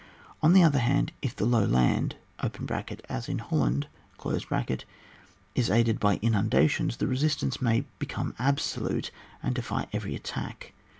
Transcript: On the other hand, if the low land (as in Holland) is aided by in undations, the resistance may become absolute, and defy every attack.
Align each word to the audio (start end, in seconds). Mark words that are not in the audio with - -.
On 0.41 0.53
the 0.53 0.63
other 0.63 0.79
hand, 0.79 1.11
if 1.21 1.35
the 1.35 1.45
low 1.45 1.63
land 1.63 2.15
(as 3.07 3.29
in 3.29 3.37
Holland) 3.37 3.85
is 5.53 5.69
aided 5.69 5.99
by 5.99 6.15
in 6.15 6.33
undations, 6.33 6.97
the 6.97 7.05
resistance 7.05 7.61
may 7.61 7.85
become 7.99 8.33
absolute, 8.39 9.11
and 9.43 9.53
defy 9.53 9.85
every 9.93 10.15
attack. 10.15 10.73